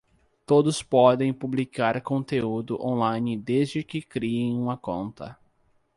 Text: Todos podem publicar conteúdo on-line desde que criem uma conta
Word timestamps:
Todos 0.47 0.81
podem 0.81 1.31
publicar 1.31 2.01
conteúdo 2.01 2.75
on-line 2.83 3.37
desde 3.37 3.83
que 3.83 4.01
criem 4.01 4.57
uma 4.59 4.75
conta 4.75 5.37